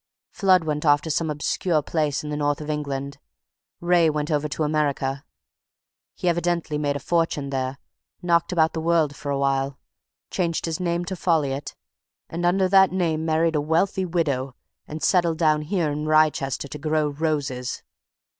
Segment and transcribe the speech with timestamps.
[0.31, 3.19] Flood went off to some obscure place in the North of England;
[3.79, 5.23] Wraye went over to America.
[6.15, 7.77] He evidently made a fortune there;
[8.19, 9.77] knocked about the world for awhile;
[10.31, 11.75] changed his name to Folliot,
[12.31, 14.55] and under that name married a wealthy widow,
[14.87, 17.83] and settled down here in Wrychester to grow roses!